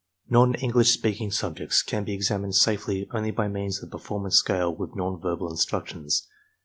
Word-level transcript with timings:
NonrEnglish 0.31 0.89
speaking 0.91 1.29
subjects 1.29 1.83
can 1.83 2.03
be 2.05 2.13
examined 2.15 2.55
safely 2.55 3.07
only 3.13 3.29
by 3.29 3.47
means 3.47 3.83
of 3.83 3.91
the 3.91 3.97
performance 3.99 4.35
scale 4.37 4.73
with 4.75 4.95
non 4.95 5.21
verbal 5.21 5.53
instmctions. 5.53 6.23